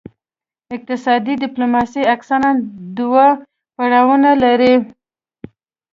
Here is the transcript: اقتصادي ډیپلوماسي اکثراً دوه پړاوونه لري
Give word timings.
اقتصادي 0.75 1.33
ډیپلوماسي 1.43 2.01
اکثراً 2.15 2.51
دوه 2.97 3.25
پړاوونه 3.75 4.31
لري 4.43 4.73